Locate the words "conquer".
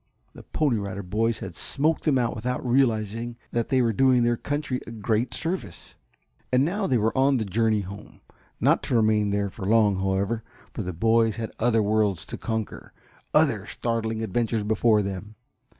12.39-12.93